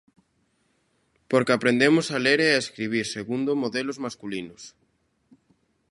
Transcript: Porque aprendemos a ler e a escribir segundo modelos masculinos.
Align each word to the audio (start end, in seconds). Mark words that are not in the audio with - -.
Porque 1.31 1.53
aprendemos 1.55 2.05
a 2.09 2.17
ler 2.25 2.39
e 2.47 2.49
a 2.51 2.61
escribir 2.63 3.05
segundo 3.15 3.51
modelos 3.63 3.97
masculinos. 4.05 4.61